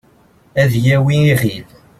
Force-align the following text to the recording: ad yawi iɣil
ad 0.61 0.71
yawi 0.85 1.17
iɣil 1.31 1.65